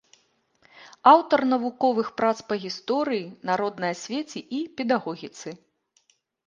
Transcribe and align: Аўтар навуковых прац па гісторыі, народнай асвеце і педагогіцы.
Аўтар 1.11 1.39
навуковых 1.51 2.07
прац 2.21 2.33
па 2.47 2.55
гісторыі, 2.65 3.23
народнай 3.51 3.91
асвеце 3.99 4.39
і 4.61 4.67
педагогіцы. 4.81 5.49